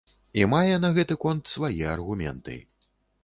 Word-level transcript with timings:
І 0.39 0.45
мае 0.53 0.75
на 0.85 0.89
гэты 0.95 1.17
конт 1.25 1.43
свае 1.55 1.85
аргументы. 1.95 2.57